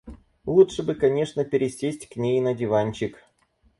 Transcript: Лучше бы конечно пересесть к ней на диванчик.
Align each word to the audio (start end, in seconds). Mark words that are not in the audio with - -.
Лучше 0.47 0.81
бы 0.81 0.95
конечно 0.95 1.45
пересесть 1.45 2.07
к 2.09 2.15
ней 2.15 2.41
на 2.41 2.55
диванчик. 2.55 3.19